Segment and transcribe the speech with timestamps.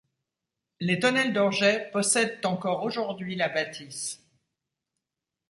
[0.79, 4.25] Les Thonel d'Orgeix possèdent encore aujourd'hui la bâtisse.